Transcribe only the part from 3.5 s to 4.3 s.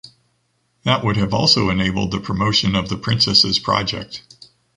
project.